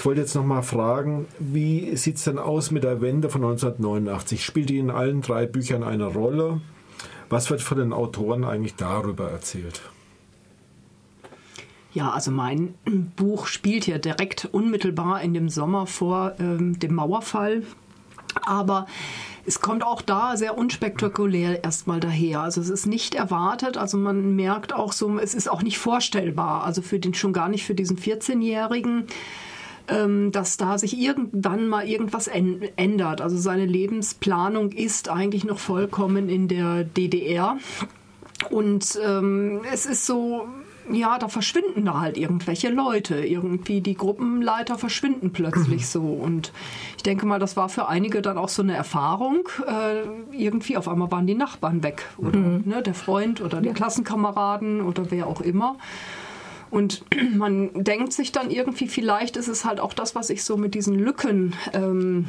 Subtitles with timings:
[0.00, 3.44] Ich wollte jetzt noch mal fragen, wie sieht es denn aus mit der Wende von
[3.44, 4.42] 1989?
[4.42, 6.62] Spielt die in allen drei Büchern eine Rolle?
[7.28, 9.82] Was wird von den Autoren eigentlich darüber erzählt?
[11.92, 12.76] Ja, also mein
[13.16, 17.62] Buch spielt ja direkt unmittelbar in dem Sommer vor ähm, dem Mauerfall.
[18.46, 18.86] Aber
[19.44, 22.40] es kommt auch da sehr unspektakulär erstmal daher.
[22.40, 26.64] Also es ist nicht erwartet, also man merkt auch so, es ist auch nicht vorstellbar,
[26.64, 29.06] also für den schon gar nicht für diesen 14-Jährigen
[29.90, 33.20] ähm, dass da sich irgendwann mal irgendwas ändert.
[33.20, 37.58] Also seine Lebensplanung ist eigentlich noch vollkommen in der DDR.
[38.50, 40.46] Und ähm, es ist so,
[40.90, 43.24] ja, da verschwinden da halt irgendwelche Leute.
[43.24, 46.00] Irgendwie die Gruppenleiter verschwinden plötzlich so.
[46.00, 46.52] Und
[46.96, 49.48] ich denke mal, das war für einige dann auch so eine Erfahrung.
[49.66, 52.06] Äh, irgendwie auf einmal waren die Nachbarn weg.
[52.16, 52.62] Oder mhm.
[52.64, 53.70] ne, der Freund oder die.
[53.70, 55.76] Klassenkameraden oder wer auch immer.
[56.70, 57.04] Und
[57.36, 60.74] man denkt sich dann irgendwie, vielleicht ist es halt auch das, was ich so mit
[60.74, 62.26] diesen Lücken ähm,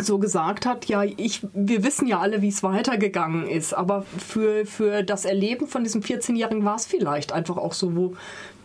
[0.00, 4.64] so gesagt hat, ja, ich, wir wissen ja alle, wie es weitergegangen ist, aber für,
[4.64, 8.14] für das Erleben von diesem 14-Jährigen war es vielleicht einfach auch so, wo,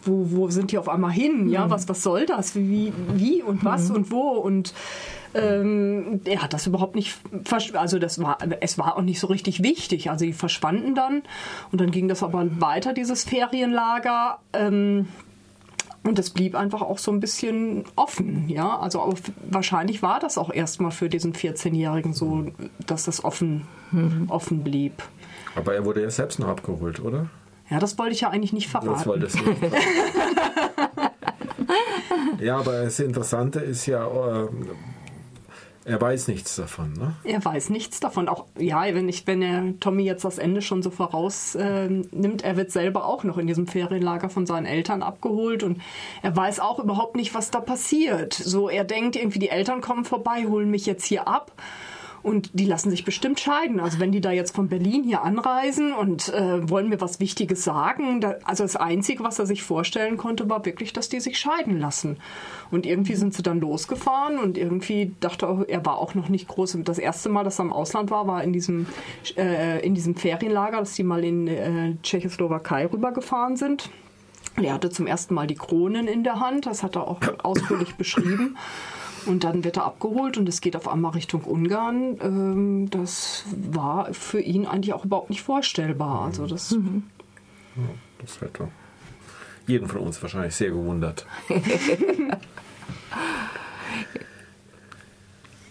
[0.03, 1.49] wo, wo sind die auf einmal hin?
[1.49, 1.71] Ja, mhm.
[1.71, 2.55] was, was soll das?
[2.55, 3.95] Wie, wie und was mhm.
[3.95, 4.31] und wo?
[4.31, 4.73] Und
[5.33, 7.17] ähm, er hat das überhaupt nicht,
[7.73, 10.09] also das war, es war auch nicht so richtig wichtig.
[10.09, 11.23] Also die verschwanden dann
[11.71, 14.39] und dann ging das aber weiter, dieses Ferienlager.
[14.53, 15.07] Ähm,
[16.05, 18.77] und das blieb einfach auch so ein bisschen offen, ja.
[18.77, 19.13] Also
[19.49, 22.47] wahrscheinlich war das auch erstmal für diesen 14-Jährigen so,
[22.85, 24.25] dass das offen, mhm.
[24.27, 25.01] offen blieb.
[25.55, 27.29] Aber er wurde ja selbst noch abgeholt, oder?
[27.69, 28.91] Ja, das wollte ich ja eigentlich nicht verraten.
[28.91, 29.61] Das wolltest du nicht
[32.41, 34.49] Ja, aber das Interessante ist ja, äh,
[35.85, 37.15] er weiß nichts davon, ne?
[37.23, 38.29] Er weiß nichts davon.
[38.29, 42.55] Auch ja, wenn ich, wenn er Tommy jetzt das Ende schon so vorausnimmt, äh, er
[42.55, 45.81] wird selber auch noch in diesem Ferienlager von seinen Eltern abgeholt und
[46.21, 48.33] er weiß auch überhaupt nicht, was da passiert.
[48.33, 51.51] So, er denkt irgendwie, die Eltern kommen vorbei, holen mich jetzt hier ab.
[52.23, 53.81] Und die lassen sich bestimmt scheiden.
[53.81, 57.65] Also wenn die da jetzt von Berlin hier anreisen und äh, wollen mir was Wichtiges
[57.65, 61.37] sagen, da, also das Einzige, was er sich vorstellen konnte, war wirklich, dass die sich
[61.37, 62.15] scheiden lassen.
[62.71, 66.47] Und irgendwie sind sie dann losgefahren und irgendwie dachte er, er war auch noch nicht
[66.47, 66.77] groß.
[66.85, 68.87] Das erste Mal, dass er im Ausland war, war in diesem,
[69.35, 73.89] äh, in diesem Ferienlager, dass die mal in äh, Tschechoslowakei rübergefahren sind.
[74.61, 77.95] Er hatte zum ersten Mal die Kronen in der Hand, das hat er auch ausführlich
[77.95, 78.55] beschrieben.
[79.25, 82.17] Und dann wird er abgeholt und es geht auf einmal Richtung Ungarn.
[82.21, 86.21] Ähm, das war für ihn eigentlich auch überhaupt nicht vorstellbar.
[86.21, 87.03] Also das, mhm.
[87.75, 87.83] ja,
[88.19, 88.67] das hätte
[89.67, 91.25] jeden von uns wahrscheinlich sehr gewundert.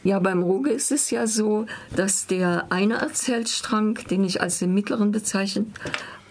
[0.05, 4.75] Ja, beim Ruge ist es ja so, dass der eine Erzählstrang, den ich als den
[4.75, 5.69] mittleren bezeichnet,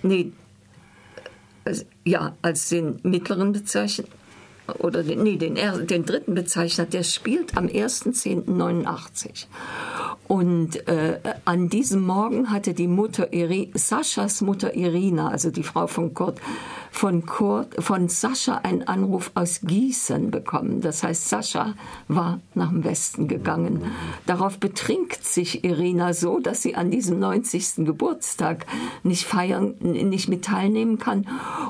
[0.03, 0.33] nee,
[2.03, 4.09] ja, als den mittleren bezeichnet,
[4.79, 9.45] oder den, nee, den, den dritten bezeichnet, der spielt am 1.10.89.
[10.31, 15.87] Und äh, an diesem Morgen hatte die Mutter Iri, Saschas Mutter Irina, also die Frau
[15.87, 16.39] von Kurt,
[16.93, 20.81] von Kurt, von Sascha einen Anruf aus Gießen bekommen.
[20.81, 21.73] Das heißt, Sascha
[22.09, 23.91] war nach dem Westen gegangen.
[24.25, 27.85] Darauf betrinkt sich Irina so, dass sie an diesem 90.
[27.85, 28.65] Geburtstag
[29.03, 31.27] nicht feiern, nicht mit teilnehmen kann.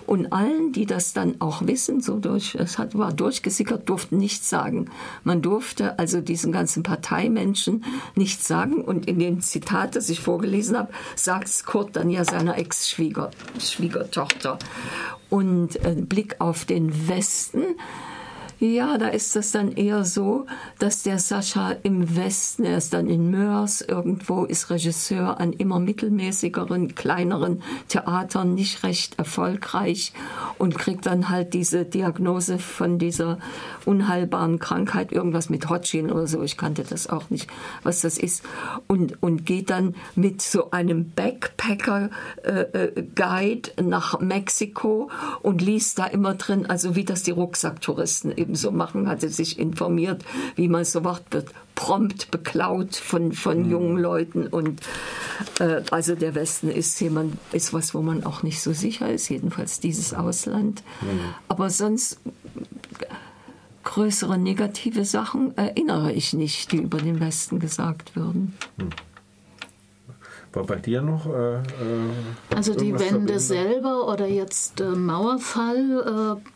[0.07, 4.50] Und allen, die das dann auch wissen, so durch, es hat, war durchgesickert, durften nichts
[4.50, 4.88] sagen.
[5.23, 7.85] Man durfte also diesen ganzen Parteimenschen
[8.16, 8.81] nichts sagen.
[8.81, 14.59] Und in dem Zitat, das ich vorgelesen habe, sagt Kurt dann ja seiner Ex-Schwiegertochter.
[15.29, 17.63] Und äh, Blick auf den Westen
[18.61, 20.45] ja, da ist das dann eher so,
[20.77, 25.79] dass der Sascha im Westen, er ist dann in Mörs irgendwo, ist Regisseur an immer
[25.79, 30.13] mittelmäßigeren, kleineren Theatern, nicht recht erfolgreich
[30.59, 33.39] und kriegt dann halt diese Diagnose von dieser
[33.85, 37.50] unheilbaren Krankheit, irgendwas mit Hodgkin oder so, ich kannte das auch nicht,
[37.81, 38.44] was das ist,
[38.85, 45.09] und, und geht dann mit so einem Backpacker-Guide äh, nach Mexiko
[45.41, 49.59] und liest da immer drin, also wie das die Rucksacktouristen eben so machen, hatte sich
[49.59, 50.24] informiert,
[50.56, 53.71] wie man so macht, wird prompt beklaut von, von mhm.
[53.71, 54.48] jungen Leuten.
[54.48, 54.81] Und
[55.59, 59.30] äh, also der Westen ist jemand, ist was, wo man auch nicht so sicher ist,
[59.30, 60.83] jedenfalls dieses Ausland.
[61.01, 61.19] Mhm.
[61.48, 62.19] Aber sonst
[63.83, 68.56] größere negative Sachen erinnere ich nicht, die über den Westen gesagt würden.
[68.77, 68.89] Mhm.
[70.53, 71.25] War bei dir noch?
[71.27, 71.62] Äh, äh,
[72.53, 76.50] also die Wende selber oder jetzt äh, Mauerfall äh,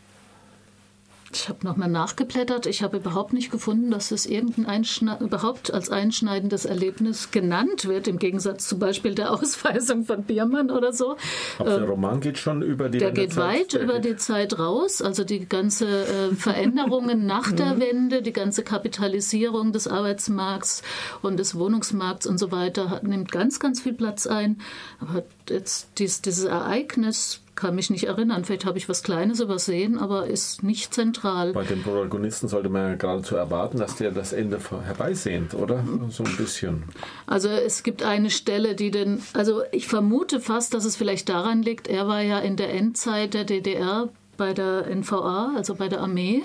[1.36, 2.64] Ich habe nochmal nachgeblättert.
[2.64, 4.84] Ich habe überhaupt nicht gefunden, dass es irgendein
[5.20, 10.94] überhaupt als einschneidendes Erlebnis genannt wird, im Gegensatz zum Beispiel der Ausweisung von Biermann oder
[10.94, 11.16] so.
[11.58, 14.58] Aber der ähm, Roman geht schon über die Der geht weit der über die Zeit
[14.58, 15.02] raus.
[15.02, 17.80] Also die ganze äh, Veränderungen nach der mhm.
[17.80, 20.82] Wende, die ganze Kapitalisierung des Arbeitsmarkts
[21.20, 24.62] und des Wohnungsmarkts und so weiter hat, nimmt ganz, ganz viel Platz ein.
[25.00, 28.44] Aber jetzt dies, dieses Ereignis kann mich nicht erinnern.
[28.44, 31.52] Vielleicht habe ich was Kleines übersehen, aber ist nicht zentral.
[31.52, 35.82] Bei den Protagonisten sollte man ja geradezu erwarten, dass der das Ende herbeisehnt, oder?
[36.10, 36.84] So ein bisschen.
[37.26, 41.62] Also es gibt eine Stelle, die den, also ich vermute fast, dass es vielleicht daran
[41.62, 46.00] liegt, er war ja in der Endzeit der DDR bei der NVA, also bei der
[46.00, 46.42] Armee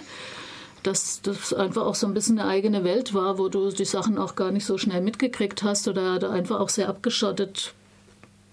[0.84, 4.18] dass das einfach auch so ein bisschen eine eigene Welt war, wo du die Sachen
[4.18, 7.76] auch gar nicht so schnell mitgekriegt hast oder einfach auch sehr abgeschottet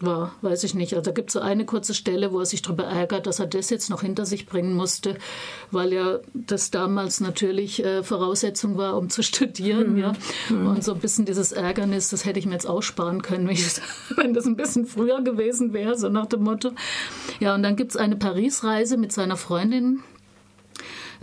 [0.01, 0.95] war, weiß ich nicht.
[0.95, 3.47] Also da gibt es so eine kurze Stelle, wo er sich darüber ärgert, dass er
[3.47, 5.17] das jetzt noch hinter sich bringen musste,
[5.71, 9.95] weil ja das damals natürlich äh, Voraussetzung war, um zu studieren.
[9.95, 9.99] Mhm.
[9.99, 10.13] Ja.
[10.51, 10.67] Mhm.
[10.69, 13.49] Und so ein bisschen dieses Ärgernis, das hätte ich mir jetzt aussparen können,
[14.17, 16.73] wenn das ein bisschen früher gewesen wäre, so nach dem Motto.
[17.41, 20.03] Ja, und dann gibt es eine Paris-Reise mit seiner Freundin,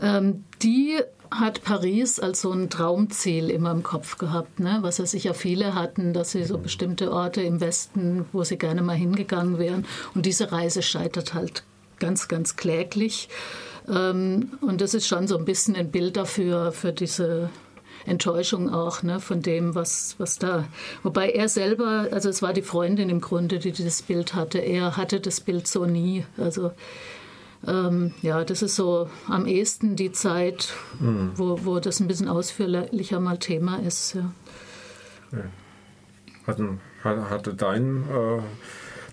[0.02, 1.00] ähm, die
[1.32, 4.80] hat Paris als so ein Traumziel immer im Kopf gehabt, ne?
[4.82, 8.82] was ja sicher viele hatten, dass sie so bestimmte Orte im Westen, wo sie gerne
[8.82, 9.86] mal hingegangen wären.
[10.14, 11.64] Und diese Reise scheitert halt
[12.00, 13.30] ganz, ganz kläglich.
[13.88, 17.50] Ähm, und das ist schon so ein bisschen ein Bild dafür, für diese
[18.06, 20.66] Enttäuschung auch ne, von dem, was, was da.
[21.04, 24.60] Wobei er selber, also es war die Freundin im Grunde, die dieses Bild hatte.
[24.60, 26.26] Er hatte das Bild so nie.
[26.38, 26.72] Also
[27.68, 31.32] ähm, ja, das ist so am ehesten die Zeit, mhm.
[31.36, 34.16] wo, wo das ein bisschen ausführlicher mal Thema ist.
[34.16, 34.32] Ja.
[36.48, 38.42] Hatten, hatte dein, äh,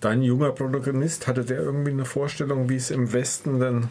[0.00, 3.88] dein junger Protagonist, hatte der irgendwie eine Vorstellung, wie es im Westen denn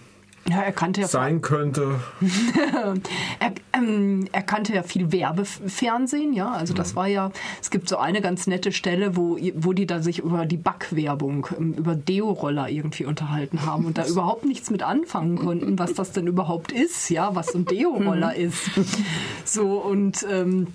[0.49, 1.99] ja, er kannte ja sein könnte.
[3.39, 6.51] er, ähm, er, kannte ja viel Werbefernsehen, ja.
[6.51, 6.95] Also das mhm.
[6.95, 10.45] war ja, es gibt so eine ganz nette Stelle, wo, wo die da sich über
[10.47, 15.77] die Backwerbung, ähm, über Deo-Roller irgendwie unterhalten haben und da überhaupt nichts mit anfangen konnten,
[15.77, 18.47] was das denn überhaupt ist, ja, was so ein Deo-Roller mhm.
[18.47, 18.71] ist.
[19.45, 20.67] So und ähm,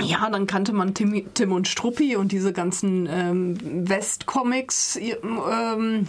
[0.00, 4.96] ja, dann kannte man Tim, Tim und Struppi und diese ganzen ähm, West-Comics.
[4.96, 6.06] Ähm,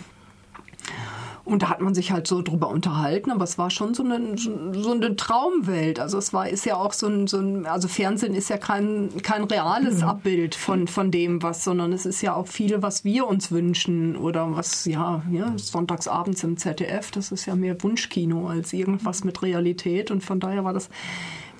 [1.51, 4.37] und da hat man sich halt so drüber unterhalten, aber es war schon so eine,
[4.37, 5.99] so eine Traumwelt.
[5.99, 9.09] Also es war, ist ja auch so ein, so ein also Fernsehen ist ja kein,
[9.21, 10.07] kein reales mhm.
[10.07, 14.15] Abbild von, von dem, was, sondern es ist ja auch viel, was wir uns wünschen
[14.15, 19.41] oder was, ja, ja, sonntagsabends im ZDF, das ist ja mehr Wunschkino als irgendwas mit
[19.41, 20.89] Realität und von daher war das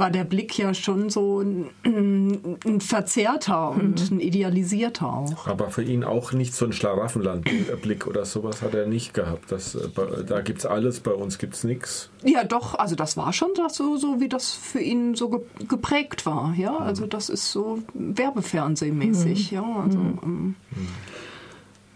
[0.02, 4.18] war der Blick ja schon so ein, ein verzerrter und mhm.
[4.18, 5.48] ein idealisierter auch.
[5.48, 9.52] Aber für ihn auch nicht so ein Schlaraffenland-Blick oder sowas hat er nicht gehabt.
[9.52, 9.90] Das, äh,
[10.26, 12.10] da gibt es alles, bei uns gibt es nichts.
[12.24, 16.56] Ja, doch, also das war schon so, so, wie das für ihn so geprägt war.
[16.58, 19.52] Ja, also das ist so Werbefernsehmäßig.
[19.52, 19.56] Mhm.
[19.56, 20.56] Ja, also, mhm.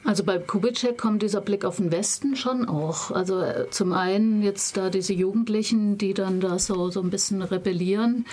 [0.05, 3.09] Also bei Kubitschek kommt dieser Blick auf den Westen schon auch.
[3.09, 7.41] Also äh, zum einen jetzt da diese Jugendlichen, die dann da so, so ein bisschen
[7.41, 8.25] rebellieren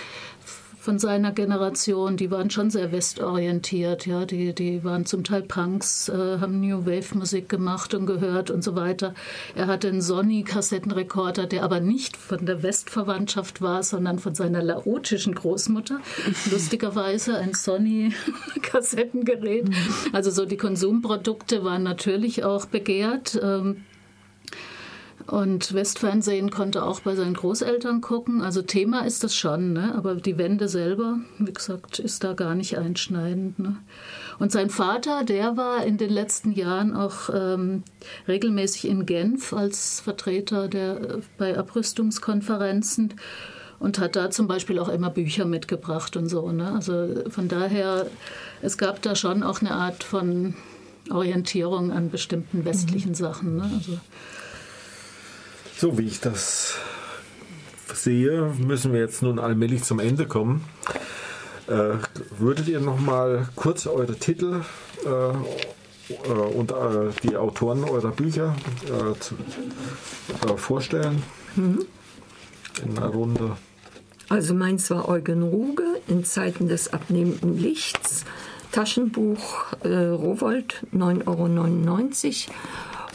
[0.83, 6.09] von seiner Generation, die waren schon sehr westorientiert, ja, die, die waren zum Teil Punks,
[6.09, 9.13] äh, haben New Wave Musik gemacht und gehört und so weiter.
[9.55, 15.33] Er hatte einen Sony-Kassettenrekorder, der aber nicht von der Westverwandtschaft war, sondern von seiner laotischen
[15.33, 16.01] Großmutter.
[16.51, 19.69] Lustigerweise ein Sony-Kassettengerät.
[20.11, 23.39] Also so die Konsumprodukte waren natürlich auch begehrt.
[23.41, 23.85] Ähm,
[25.27, 28.41] und Westfernsehen konnte auch bei seinen Großeltern gucken.
[28.41, 29.93] Also Thema ist das schon, ne?
[29.95, 33.59] aber die Wende selber, wie gesagt, ist da gar nicht einschneidend.
[33.59, 33.77] Ne?
[34.39, 37.83] Und sein Vater, der war in den letzten Jahren auch ähm,
[38.27, 43.13] regelmäßig in Genf als Vertreter der, bei Abrüstungskonferenzen
[43.79, 46.51] und hat da zum Beispiel auch immer Bücher mitgebracht und so.
[46.51, 46.71] Ne?
[46.71, 48.07] Also von daher,
[48.61, 50.55] es gab da schon auch eine Art von
[51.09, 53.15] Orientierung an bestimmten westlichen mhm.
[53.15, 53.55] Sachen.
[53.57, 53.69] Ne?
[53.75, 53.99] Also,
[55.77, 56.75] so wie ich das
[57.93, 60.63] sehe, müssen wir jetzt nun allmählich zum Ende kommen.
[61.67, 61.95] Äh,
[62.37, 64.61] würdet ihr noch mal kurz eure Titel
[65.05, 66.75] äh, äh und äh,
[67.23, 69.35] die Autoren eurer Bücher äh, zu,
[70.45, 71.23] äh, vorstellen?
[71.55, 71.85] Mhm.
[72.83, 73.57] In einer Runde.
[74.29, 78.25] Also meins war Eugen Ruge in Zeiten des abnehmenden Lichts.
[78.71, 82.57] Taschenbuch Rowold 9,99 Euro.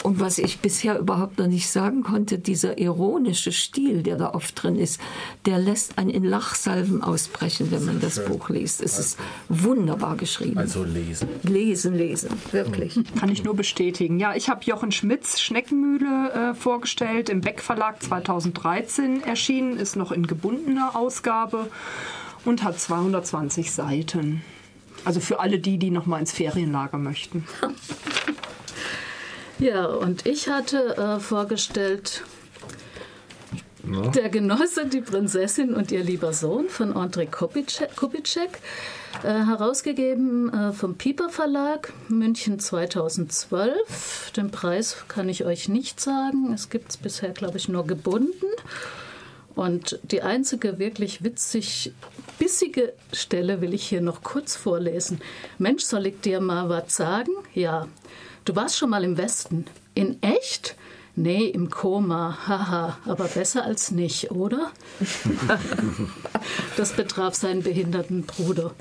[0.02, 4.62] Und was ich bisher überhaupt noch nicht sagen konnte, dieser ironische Stil, der da oft
[4.62, 5.00] drin ist,
[5.47, 8.83] der lässt einen in Lachsalven ausbrechen, wenn man das Buch liest.
[8.83, 10.59] Es ist wunderbar geschrieben.
[10.59, 11.28] Also lesen.
[11.43, 12.99] Lesen, lesen, wirklich.
[13.19, 14.19] Kann ich nur bestätigen.
[14.19, 20.12] Ja, ich habe Jochen Schmidts Schneckenmühle äh, vorgestellt, im Beck Verlag 2013 erschienen, ist noch
[20.12, 21.69] in gebundener Ausgabe
[22.45, 24.43] und hat 220 Seiten.
[25.05, 27.45] Also für alle die, die noch mal ins Ferienlager möchten.
[29.58, 32.22] Ja, und ich hatte äh, vorgestellt
[34.14, 38.60] Der Genosse, die Prinzessin und ihr lieber Sohn von André Kubitschek, Kubitschek
[39.24, 44.32] äh, herausgegeben äh, vom Pieper Verlag, München 2012.
[44.36, 46.52] Den Preis kann ich euch nicht sagen.
[46.52, 48.46] Es gibt es bisher, glaube ich, nur gebunden.
[49.56, 51.92] Und die einzige wirklich witzig
[52.38, 55.20] bissige Stelle will ich hier noch kurz vorlesen.
[55.58, 57.32] Mensch, soll ich dir mal was sagen?
[57.54, 57.88] Ja.
[58.49, 59.67] Du warst schon mal im Westen.
[59.93, 60.75] In echt?
[61.17, 62.38] Nee, im Koma.
[62.47, 64.73] Haha, aber besser als nicht, oder?
[66.78, 68.73] das betraf seinen behinderten Bruder.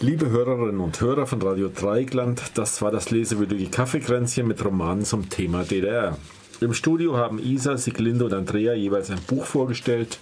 [0.00, 5.30] Liebe Hörerinnen und Hörer von Radio Dreigland, das war das lesewürdige Kaffeekränzchen mit Romanen zum
[5.30, 6.18] Thema DDR.
[6.60, 10.18] Im Studio haben Isa, Siglinde und Andrea jeweils ein Buch vorgestellt.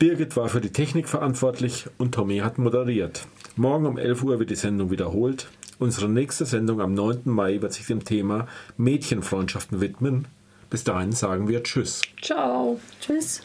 [0.00, 3.28] Birgit war für die Technik verantwortlich und Tommy hat moderiert.
[3.54, 5.46] Morgen um 11 Uhr wird die Sendung wiederholt.
[5.80, 7.22] Unsere nächste Sendung am 9.
[7.24, 8.46] Mai wird sich dem Thema
[8.76, 10.28] Mädchenfreundschaften widmen.
[10.68, 12.02] Bis dahin sagen wir Tschüss.
[12.20, 12.78] Ciao.
[13.00, 13.40] Tschüss.